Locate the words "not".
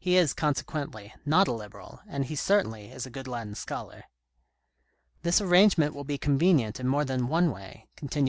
1.24-1.46